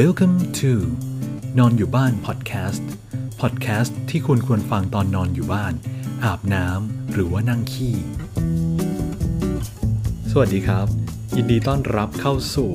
[0.00, 0.72] Welcome to
[1.58, 2.88] นอนอยู่บ้านพอดแคสต์
[3.40, 5.72] พอดแคสต์ที่คุณควรฟังตอนนอนอยู่บ้าน
[6.24, 7.94] อาบน้ำหรือว่านั่งขี้
[10.30, 10.86] สวัสดีครับ
[11.36, 12.70] ยินดีต้อนรับเข้าสู่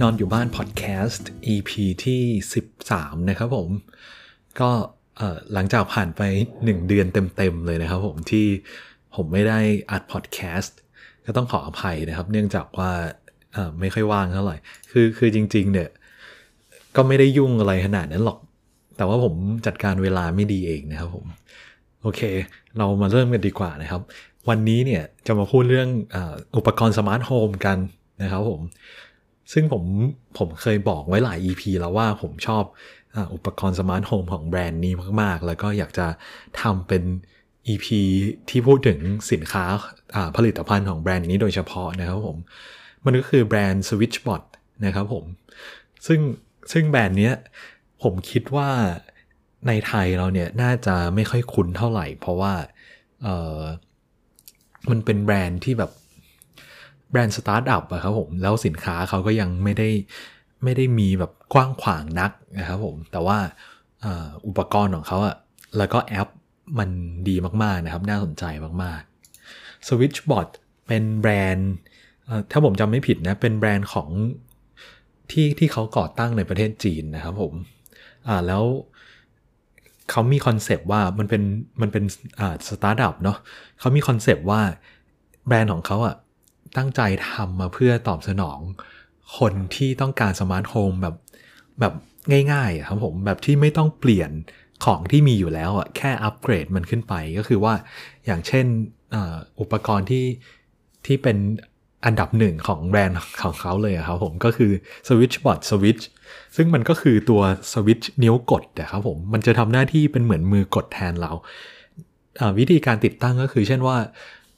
[0.00, 1.70] นอนอยู่บ้านพอดแคสต์ EP
[2.04, 2.22] ที่
[2.74, 3.68] 13 นะครับผม
[4.60, 4.70] ก็
[5.52, 6.22] หลังจากผ่านไป
[6.54, 7.06] 1 เดือน
[7.36, 8.46] เต็ม ๆ เลยนะครับผมที่
[9.14, 9.60] ผมไม่ได้
[9.90, 10.76] อัดพอดแคสต์
[11.26, 12.90] ก็ต้องขออภัยนะครับ เนื่องจากว่า
[13.80, 14.56] ไม่ค่อยว่างเท่าไหร่
[14.90, 15.90] คือคือจริง ๆ เนี่ย
[16.96, 18.38] ก็ไม่ได้ยุ่งอะไรขนาดนั้นหรอก
[18.96, 19.34] แต่ว่าผม
[19.66, 21.26] จัดการเวลาไม่ดีเองนะครับผม
[22.02, 22.20] โอเค
[22.78, 24.02] เรามาเริ่มกันดีกว่านะครับ
[24.48, 25.88] วันนี้เนี่ยจะมาพูดเรื่อง
[26.56, 27.78] อุปกรณ์ smart home กัน
[28.22, 28.60] นะครับผม
[29.52, 29.82] ซึ่งผม
[30.38, 32.64] ผมเคยบอกไว้หลาย EP แล้วว่าผมชอบ
[33.34, 36.06] อุปกรณ์ smart home ของแบรนด์นี้มาก ๆ แล้วก็อยากจะ
[36.62, 37.02] ทำเป็น
[37.68, 37.86] EP
[38.50, 38.98] ที่พูดถึง
[39.32, 39.64] สินค้า
[40.36, 42.36] ผลิตภัณฑ์ของแบรนด์นี้โดยเฉพาะนะครับผม
[43.04, 44.42] มันก็คือแบรนด์ SwitchBot
[44.84, 45.24] นะครับผม
[46.06, 46.20] ซึ่ง
[46.72, 47.34] ซึ่งแบรนด์เนี้ย
[48.02, 48.70] ผมคิดว่า
[49.66, 52.52] ในไทยเราเนี่ยน่าจะไม่ค่อยคุ้นเท่าไหร่ เพราะว่า
[53.22, 53.60] เออ
[54.90, 55.90] มันเป็นแบรนด์ที่แบบ
[57.10, 59.88] แบรนด์สตาร์ทอัพอะครับผม แล้วสินค้าเขาก็ยังไม่ได้
[60.64, 63.38] ไม่ได้มีแบบกว้างขวางนักนะครับผม แต่ว่า
[64.46, 65.36] อุปกรณ์ของเขาอะ
[65.78, 66.28] แล้วก็แอป
[66.78, 66.90] มัน
[67.28, 68.44] ดีมาก ๆ นะครับ น่าสนใจ
[68.82, 69.00] มาก
[69.44, 70.48] ๆ SwitchBot
[70.86, 71.70] เป็นแบรนด์
[72.50, 74.08] ถ้าผมจำไม่ผิดนะ เป็นแบรนด์ของ
[75.32, 77.52] ที่ที่เขาก่อตั้งในประเทศจีนนะครับผม
[78.28, 78.64] อ่าแล้ว
[80.10, 81.42] เขามี concept ว่ามันเป็น
[81.80, 82.04] มันเป็น
[82.40, 83.38] อ่าสตาร์ทอัพเนาะ
[83.78, 84.60] เขามี concept ว่า
[85.46, 86.16] แบรนด์ของเขาอะ
[86.76, 88.58] ตั้งใจทำมาเพื่อตอบสนอง
[89.38, 91.16] คนที่ต้องการ smart home แบบ
[91.80, 91.94] แบบ
[92.52, 94.30] ง่ายๆครับผมแบบที่ไม่ต้องเปลี่ยน
[94.84, 97.74] ของที่มีอยู่แล้วอะแค่อัปเกรดมันขึ้นไปก็คือว่า
[98.26, 98.66] อย่างเช่น
[99.14, 99.16] อ
[99.60, 100.26] อุปกรณ์ที่
[101.06, 101.36] ที่เป็น
[102.04, 104.72] อันดับหนึ่งของแบรนด์ของเขาเลยครับผมก็คือ
[105.08, 106.04] Switchbot Switch
[106.56, 113.96] ซึ่งมันก็คือตัวสวิตช์นิ้วกดนะครับผมมันจะทำหน้าที่เป็นเหมือนมือกดแทนเราาวิธีการติดตั้งก็คือ เช่นว่า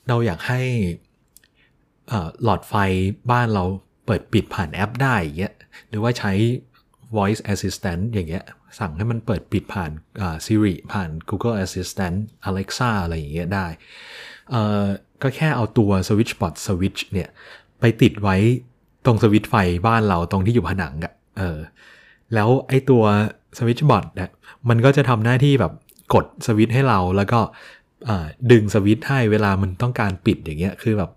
[0.08, 0.60] เราอยากให้
[2.42, 2.74] หลอดไฟ
[3.30, 3.64] บ้านเรา
[4.06, 5.54] เปิดปิดผ่านแอปได้อย่างเงี้ย
[5.88, 6.32] หรือว่าใช้
[7.16, 8.44] voice assistant อย่างเงี้ย
[8.78, 9.90] สั่งให้มันเปิดปิดผ่าน
[10.46, 12.18] Siri ผ่าน Google Assistant
[12.48, 13.66] Alexa อะไรอย่างเงี้ยได้
[14.50, 14.84] เอ่อ
[15.22, 17.28] ก็แค่เอาตัว Switchbot Switch เนี่ย
[17.80, 18.36] ไปติดไว้
[19.06, 19.54] ตรงสวิตช์ไฟ
[19.86, 21.58] บ้านเราตรงที่อยู่ผนังอะเออ
[22.34, 23.02] แล้วไอ้ตัว
[23.58, 24.30] Switchbot เนี่ย
[24.68, 25.72] มันก็จะทำหน้าที่แบบ
[26.14, 27.40] กดสวิตช์ให้เราแล้วก็
[28.52, 31.10] ดึงสวิตช์ให้เวลามันต้องการปิดอย่างเงี้ยคือแบบ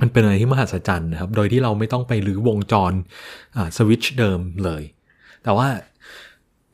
[0.00, 2.92] มันเป็นอะไรที่มหัศจรรย์นะครับ โดยที่เราไม่ต้องไปรื้อวงจร
[3.76, 4.82] สวิตช์เดิมเลย
[5.44, 5.68] แต่ว่า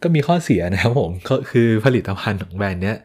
[0.02, 2.96] ก็มีข้อเสียนะครับผมก็คือผลิตภัณฑ์ของแบรนด์เนี้ย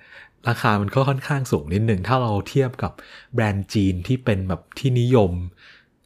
[0.48, 2.92] ราคามันก็ค่อนข้างสูงนิดหนึ่งถ้าเราเทียบกับ
[3.34, 5.32] แบรนด์จีนที่เป็นแบบที่นิยม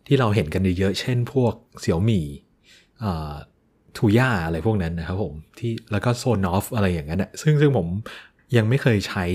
[0.08, 2.26] ที่เราเห็นกันเยอะเช่นพวกเสี่ยวหมี่
[3.98, 7.88] ทูย่าอะไรพวกนั้นนะครับผมที่แล้วก็โซนอฟอะไรอย่างนั้นนะซึ่งซึ่งผม
[8.56, 9.26] ยังไม่เคยใช้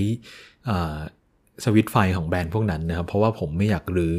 [1.63, 4.15] สวิตช์ไฟของแบรนด์พวกนั้นนะครับ เพราะว่าผมไม่อยากรื้อ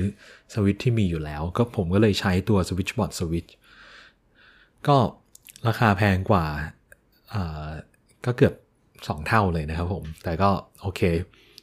[0.55, 3.51] สวิตช์ที่มีอยู่แล้ว ก็ผมก็เลยใช้ตัว Switchbot Switch
[4.87, 4.97] ก็
[5.67, 6.47] ราคาแพงกว่า
[8.25, 8.55] ก็เกือบ
[9.05, 10.51] 2 เท่าเลยนะครับผม แต่ก็
[10.83, 11.01] โอเค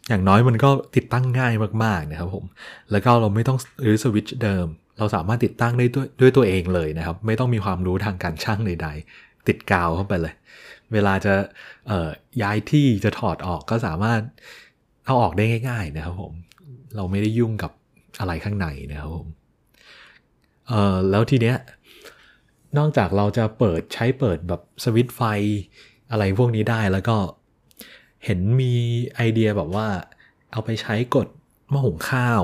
[0.09, 2.45] อย่างน้อยมันก็ติดตั้งง่ายมากๆนะครับผม
[2.91, 4.67] แล้วก็เราไม่ต้องรื้อสวิตช์เดิม
[4.97, 10.33] เราสามารถติดตั้งได้ด้วยด้วยตัวเองเลยนะครับ ไม่ต้องมีความรู้ทางการช่างใดๆ ติดกาวเข้าไปเลย
[10.93, 11.33] เวลาจะ
[12.41, 14.21] ย้ายที่จะถอดออกก็สามารถ
[15.05, 16.33] เอาออกได้ง่าย ๆ นะครับผม
[16.95, 17.71] เราไม่ได้ยุ่งกับ
[18.19, 19.27] อะไรข้างในนะครับผม
[20.67, 21.57] เออแล้วทีเนี้ย
[22.77, 25.21] นอกจากเราจะเปิดใช้เปิดแบบสวิตช์ไฟ
[26.13, 27.17] อะไรพวกนี้ได้แล้วก็
[28.25, 28.73] เห็นมี
[29.15, 29.87] ไอเดียแบบว่า
[30.51, 31.27] เอาไปใช้กด
[31.69, 32.43] หม้อหุงข้าว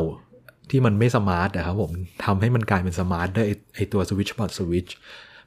[0.69, 1.91] ที่มันไม่สมาร์ทนะครับผม
[2.25, 4.91] ทำให้มันกลายเป็น smart ด้วยไอตัว SwitchBot Switch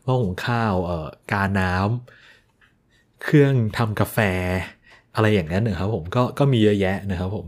[0.04, 4.18] หม้อหุงข้าวเอ่อกาน้ำเครื่องทำกาแฟ
[5.14, 7.46] อะไรอย่างนั้นนะครับผมก็ก็มีเยอะแยะนะครับผม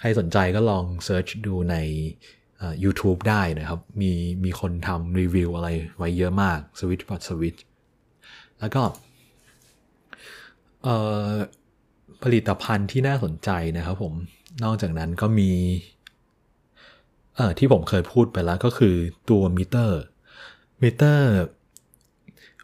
[0.00, 1.76] ใครสนใจก็ลอง search ดูใน
[2.84, 4.12] YouTube ได้นะครับ มี
[4.44, 5.68] มีคนทำรีวิวอะไร
[5.98, 7.60] ไว้เยอะมาก SwitchBot Switch
[8.60, 8.82] แล้วก็
[12.22, 14.14] ผลิตภัณฑ์ที่น่าสนใจนะครับผม
[14.64, 15.50] นอกจากนั้นก็มี
[17.58, 18.94] ที่ผมเคยพูดไปแล้วก็คือ
[19.30, 21.30] ตัวมิเตอร์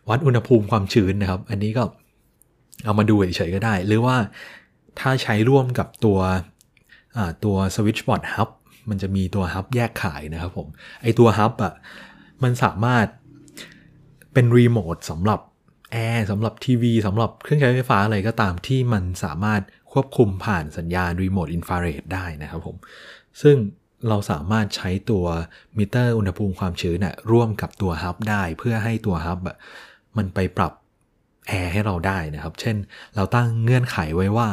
[0.09, 1.85] วัดอุณหภูมิความชื้นนะครับ อันนี้ก็
[2.85, 4.17] เอามาดูเฉยๆก็ได้ หรือว่า
[5.01, 6.19] ถ้าใช้ร่วมกับตัว
[7.45, 8.49] ตัว SwitchBot Hub
[8.91, 10.67] มันจะมีตัว Hub แยกขายนะครับผม
[11.03, 11.75] ไอตัว Hub อะ
[12.43, 13.07] มันสามารถ
[14.33, 15.41] เป็นรีโมทสำหรับ
[15.93, 22.77] แอร์สำหรับทีวีสำหรับเครื่องใช้ไฟฟ้าอะไรก็ตามที่มันสามารถควบคุมผ่านสัญญาณรีโมทอินฟราเรดได้นะครับผม
[23.43, 23.57] ซึ่ง
[24.09, 25.25] เราสามารถใช้ตัว
[25.77, 29.39] มิเตอร์อุณหภูมิความชื้นน่ะร่วมกับตัว Hub ได้เพื่อให้ตัว Hub
[30.17, 30.73] มันไปปรับ
[31.49, 32.77] แอร์ให้เราได้นะครับ เช่น
[33.17, 34.49] เราตั้งเงื่อนไขไว้ว่า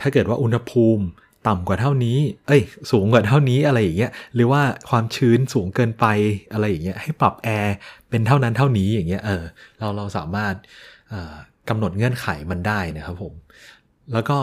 [0.00, 1.04] ถ้าเกิดว่าอุณหภูมิ
[1.46, 6.06] ต่ำกว่าเท่านี้ เอ้ย สูงกว่าเท่านี้อะไรอย่างเงี้ย หรือว่าความชื้นสูงเกินไป
[6.52, 7.74] อะไรอย่างเงี้ย ให้ปรับแอร์
[8.10, 9.44] เป็นเท่านั้นเท่านี้อย่างเงี้ย เออ
[9.78, 10.54] เราเราสามารถ
[11.68, 13.32] กำหนดเงื่อนไขมันได้นะครับผม
[14.12, 14.38] แล้วก็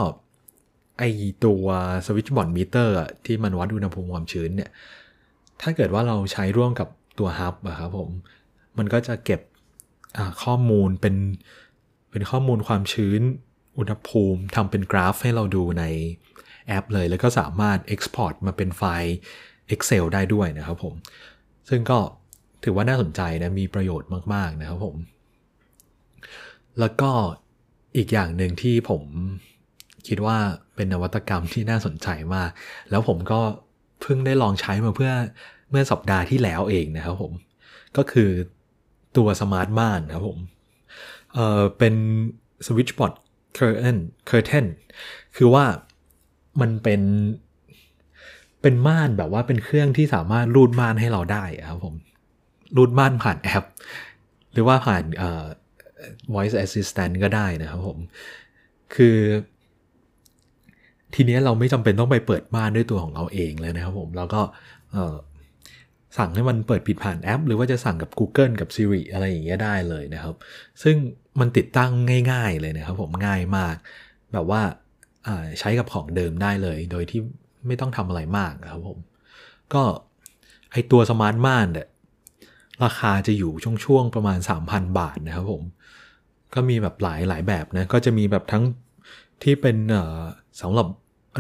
[1.00, 1.04] ไอ
[1.46, 1.66] ตัว
[2.06, 2.96] SwitchBot Meter
[3.26, 4.70] ที่มันวัดอุณหภูมิความชื้นเนี่ย
[5.62, 6.88] ถ้าเกิดว่าเราใช้ร่วมกับ
[7.20, 8.10] ตัว Hub อะครับผม
[8.78, 9.42] มันก็จะเก็บ
[10.44, 11.16] ข้อมูลเป็น
[12.12, 13.22] เป็นข้อมูลความชื้น
[13.78, 15.84] อุณหภูมิทำเป็นกราฟให้เราดูใน
[16.68, 19.16] แอปเลย แล้วก็สามารถ Export มาเป็นไฟล์
[19.74, 20.94] Excel ได้ด้วยนะครับผม
[21.70, 22.00] ซึ่งก็
[22.64, 24.96] ถือว่าน่าสนใจนะ มีประโยชน์มาก ๆ นะครับผม
[26.80, 27.12] แล้วก็
[27.98, 29.04] อีกอย่างหนึ่งที่ผม
[30.08, 30.38] คิดว่า
[30.76, 32.50] เป็นนวัตกรรมที่น่าสนใจมาก
[32.90, 33.40] แล้วผมก็
[34.02, 35.12] เพิ่งได้ลองใช้มาเพื่อ
[35.70, 37.32] เมื่อสัปดาห์ที่แล้วเองนะครับผม
[37.98, 38.30] ก็คือ
[39.18, 40.40] ตัวสมาร์ทม่านครับผม
[41.34, 41.96] เอ่อ เป็น
[42.66, 43.14] Switchbot
[43.58, 43.98] Curtain
[44.30, 44.66] Curtain
[45.38, 45.66] คือว่า
[46.62, 47.02] มันเป็น
[48.62, 51.96] เป็นม่านแบบว่าเป็นเครื่องที่สามารถรูดม่านให้เราได้ครับผม
[52.78, 53.64] รูดม่านผ่านแอป
[54.54, 55.44] หรือว่าผ่านเอ่อ
[56.34, 57.98] voice assistant ก็ได้นะครับผม
[58.96, 59.18] คือ
[61.16, 64.42] ทีนี้เราไม่จำเป็นต้องไปเปิดม่านด้วยตัวของเราเองเลยนะครับผมแล้วก็
[66.18, 70.36] สั่งให้มันเปิดปิดผ่านแอป หรือว่าจะสั่งกับ Google กับ Siri อะไรอย่างเงี้ยได้เลยนะครับ
[70.84, 70.96] ซึ่ง
[71.40, 71.92] มันติดตั้ง
[72.32, 73.76] ง่าย ๆ เลยนะครับผมง่ายมาก
[74.34, 74.62] แบบว่า
[75.60, 77.22] ใช้กับของเดิมได้เลย โดยที่
[77.68, 78.98] ไม่ต้องทำอะไรมากครับผม
[79.74, 79.84] ก็
[80.72, 81.88] ไอตัวสมาร์ทม่านเนี่ย
[82.84, 83.52] ราคาจะอยู่
[83.86, 85.64] ช่วงๆประมาณ 3,000 บาทนะครับผม
[86.54, 88.64] ก็มีแบบหลายหลายแบบนะ ก็จะมีแบบทั้ง
[89.44, 89.78] ที่เป็น
[90.62, 90.88] สำหรับ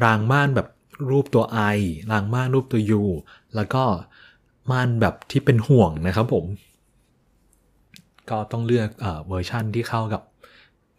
[0.03, 0.67] รางม่านแบบ
[1.09, 1.43] รูปตัว
[1.75, 1.79] I
[2.11, 3.03] รางม่านรูปตัว U
[3.55, 3.83] แล้วก็
[4.71, 6.45] ม่านแบบที่เป็นห่วงนะครับผม
[8.29, 10.21] ก็ต้องเลือกเอเวอร์ชั่นที่เข้ากับ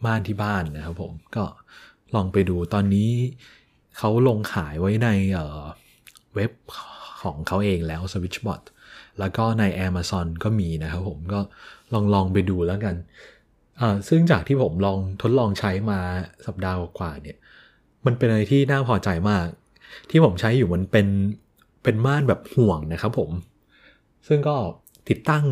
[0.05, 1.45] ม่านที่บ้านนะครับผม ก็
[2.15, 3.11] ลองไปดูตอนนี้
[3.99, 6.53] เขาลงขายไว้ในเว็บ
[7.23, 8.63] ของเขาเองแล้ว SwitchBot
[9.19, 11.41] แล้วก็ใน Amazon ก็มีนะครับผมก็
[11.93, 12.97] ลองลองไปดูแล้วกัน
[14.09, 16.01] ซึ่งจากที่ผมลองทดลองใช้มา
[16.47, 17.37] สัปดาห์กว่าเนี่ย
[18.07, 19.47] มันเป็นอะไรที่น่าพอใจมาก
[20.11, 21.07] ที่ผมใช้อยู่มันเป็น
[21.83, 23.31] เป็นม่านแบบห่วงนะครับผม
[24.29, 24.57] ซึ่งก็
[25.09, 25.45] ติดตั้ง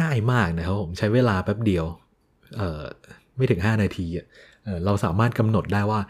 [0.00, 1.84] ง่ายมากนะครับผมใช้เวลาแป๊บเดียว
[3.36, 4.06] ไม่ถึง 5 นาที
[4.84, 6.00] เราสามารถกำหนดได้ว่า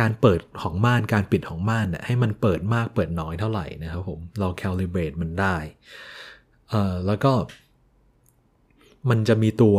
[0.00, 5.56] การเปิดของม่านการปิดของม่านให้มันเปิดมากเปิดน้อยเท่าไหร่นะครับผม เรา calibrate มันได้
[7.06, 7.32] แล้วก็
[9.10, 9.78] มันจะมีตัว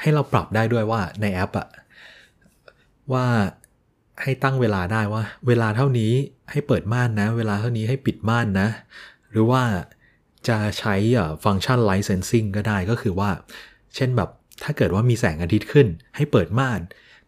[0.00, 1.68] ให้เราปรับได้ด้วยว่าในแอปอะ
[3.12, 3.26] ว่า
[4.22, 6.12] ให้ตั้งเวลาได้ว่า เวลาเท่านี้
[6.50, 8.68] ให้เปิดม่านนะ เวลาเท่านี้ให้ปิดม่านนะ
[9.30, 9.62] หรือว่า
[10.48, 10.94] จะใช้
[11.44, 13.30] function light sensing ก็ได้ก็คือว่า
[13.94, 14.30] เช่นแบบ
[14.62, 15.86] ถ้าเกิดว่ามีแสงอาทิตย์ขึ้น
[16.16, 16.80] ให้เปิดม่าน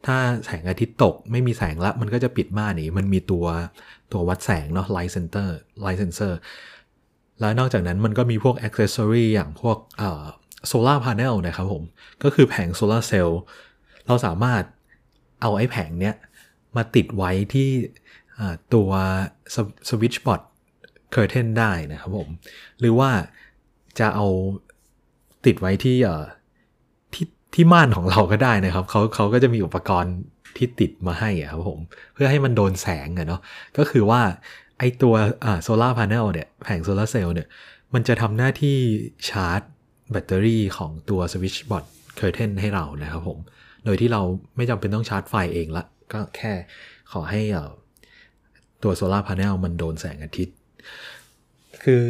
[0.07, 3.47] ถ้าแสงอาทิตย์ตกไม่มีแสงละมันก็จะปิดม่านนี่มันมีตัว
[4.13, 5.51] ตัววัดแสงเนาะ light sensor
[5.85, 6.33] light sensor
[7.41, 9.79] แล้วนอกจากนั้นมันก็มีพวก accessory อย่างพวก
[10.69, 11.83] solar panel นะครับผม
[12.23, 13.41] ก็คือแผงโซลาร์เซลล์
[14.07, 14.63] เราสามารถ
[15.41, 16.15] เอาไอ้แผงเนี้ย
[16.77, 17.69] มาติดไว้ที่
[18.75, 18.91] ตัว
[19.89, 20.43] SwitchBot
[21.13, 22.29] Curtain ได้นะครับผม
[22.81, 23.11] หรือว่า
[23.99, 24.27] จะเอา
[25.47, 25.97] ติดไว้ที่
[27.55, 30.15] ที่ม่านของเราก็ได้นะครับเขาเขาก็จะมีอุปกรณ์
[30.57, 31.79] ที่ติดมาให้ครับผม
[32.15, 33.41] เพื่อให้มันโดนแสงอะเนาะ
[33.79, 34.21] ก็คือว่า
[34.79, 35.15] ไอตัว
[35.63, 37.49] solar panel เนี่ยแผงโซลาร์เซลล์เนี่ย
[37.95, 38.77] มันจะทำหน้าที่
[39.29, 39.61] ชาร์จ
[40.11, 41.85] แบตเตอรี่ของตัว SwitchBot
[42.17, 43.39] Curtain ให้เรานะครับผม
[43.85, 44.23] โดยที่เรา
[44.57, 46.53] ไม่จำเป็นต้องชาร์จไฟเองละ ก็แค่
[47.13, 47.43] ขอให้
[48.83, 50.57] ตัว solar panel มันโดนแสงอาทิตย์
[51.85, 52.03] คือ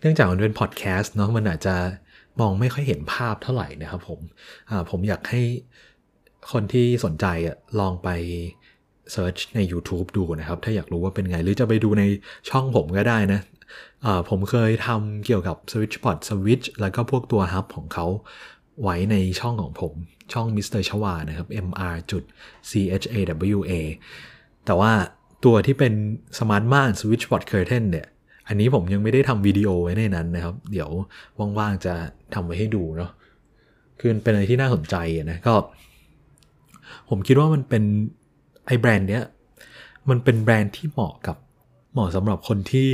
[0.00, 1.74] เนื่องจากมันเป็นพอดแคสต์เนาะมันอาจจะ
[2.40, 4.20] มองไม่ค่อยเห็นภาพเท่าไหร่นะครับผม
[4.90, 5.42] ผมอยากให้
[6.52, 7.26] คนที่สนใจ
[7.80, 8.08] ลองไป
[9.12, 12.02] search ใน YouTube ดูนะครับ ถ้าอยากรู้ว่าเป็นไง หรือจะไปดูใน
[12.50, 13.40] ช่องผมก็ได้นะ
[14.28, 18.06] ผมเคยทำเกี่ยวกับ SwitchPod Switch แล้วก็พวกตัวฮับของเขา
[18.82, 19.92] ไว้ในช่องของผม
[20.32, 20.82] ช่อง Mr.
[20.88, 22.22] ชวานะครับ mr
[22.70, 22.72] c
[23.02, 23.16] h a
[23.56, 23.72] w a
[24.66, 24.92] แต่ว่า
[25.44, 25.92] ตัวที่เป็น
[26.38, 28.06] สมาร์ทม่าน SwitchPod Curtain เนี่ย
[28.52, 30.90] อันนี้ผมยังไม่ได้ทำวิดีโอไว้ในนั้นนะครับ เดี๋ยว
[31.58, 31.94] ว่างๆจะ
[32.34, 33.10] ทำไว้ให้ดูเนาะ
[33.98, 34.96] คือเป็นอะไรที่น่าสนใจ
[35.30, 35.54] นะก็
[37.08, 37.82] ผมคิดว่ามันเป็น
[38.66, 39.24] ไอแบรนด์เนี้ย
[40.10, 41.36] มันเป็นแบรนด์ที่เหมาะกับ
[41.92, 42.90] เหมาะสำหรับคนที่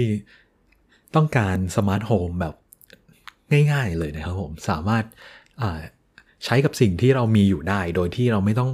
[1.17, 2.55] ต้องการ smart home แบบ
[3.73, 5.05] ง่ายๆเลยนะครับผมสามารถ
[6.45, 8.71] ใช้กับสิ่งที่เรามีอยู่ได้ โดยที่เราไม่ต้อง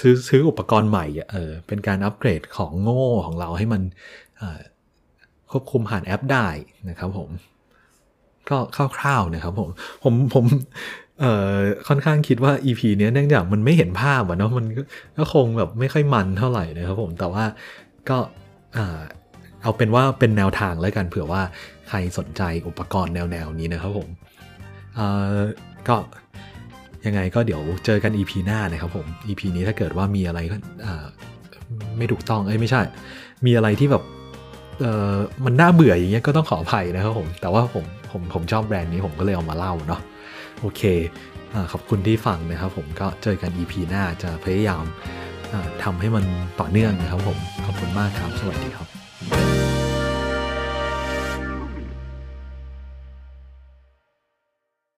[0.00, 3.82] ซื้อซื้ออุปกรณ์ใหม่เออเป็นการอัปเกรดของโง่ของเราให้มัน
[5.50, 6.46] ควบคุมผ่านแอปได้
[6.88, 7.28] นะครับผม
[8.50, 8.58] ก็
[8.96, 9.68] คร่าวๆนะครับผม
[10.04, 10.44] ผมผม
[11.20, 11.54] เอ่อ
[11.88, 14.66] ค่อนข้างคิดว่า EP เนี้ยเนื่องจากมันไม่เห็นภาพอะเนาะมัน
[15.18, 17.44] ก็คงแบบไม่ค่อยมันเท่าไหร่นะครับผมแต่ว่า
[18.08, 18.18] ก็
[19.62, 21.42] เอาเป็นว่าเป็นแนวทางแล้วกันเผื่อว่า
[21.88, 24.08] ใครสนใจอุปกรณ์แนวๆนี้นะครับผม
[25.88, 25.96] ก็
[27.06, 30.56] ยังไงก็เดี๋ยวเจอกัน EP หน้านะครับผม EP นี้ถ้าเกิดว่ามีอะไรก็
[31.98, 32.82] ไม่ถูกต้องเอ้ยไม่ใช่
[33.46, 34.02] มีอะไรที่แบบ
[34.80, 40.00] เออมันน่าเบื่ออย่างเงี้ยก็ต้องขออภัยนะครับผม แต่ว่าผมผมผมชอบแบรนด์นี้ผมก็เลยเอามาเล่าเนาะ
[40.60, 40.82] โอเค
[41.54, 44.84] อขอบคุณที่ฟังนะครับผมก็เจอกัน EP หน้าจะพยายาม
[45.82, 46.24] ทำให้มัน
[46.60, 49.59] ต่อเนื่องนะครับผม ขอบคุณมากครับ สวัสดีครับ